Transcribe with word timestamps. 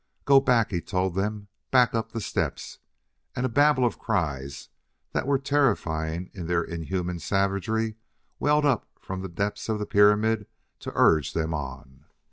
"Go 0.25 0.39
back," 0.39 0.71
he 0.71 0.81
told 0.81 1.13
them," 1.13 1.47
back 1.69 1.93
up 1.93 2.11
the 2.11 2.21
steps!" 2.21 2.79
And 3.35 3.45
a 3.45 3.49
babble 3.49 3.85
of 3.85 3.99
cries 3.99 4.69
that 5.11 5.27
were 5.27 5.37
terrifying 5.37 6.31
in 6.33 6.47
their 6.47 6.63
inhuman 6.63 7.19
savagery 7.19 7.97
welled 8.39 8.65
up 8.65 8.89
from 8.99 9.21
the 9.21 9.29
depths 9.29 9.69
of 9.69 9.77
the 9.77 9.85
pyramid 9.85 10.47
to 10.79 10.91
urge 10.95 11.33
them 11.33 11.53
on. 11.53 12.05